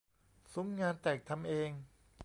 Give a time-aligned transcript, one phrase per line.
[0.53, 1.69] ซุ้มงานแต่งทำเอง